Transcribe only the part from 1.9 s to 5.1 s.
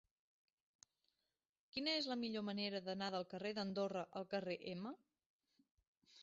és la millor manera d'anar del carrer d'Andorra al carrer M?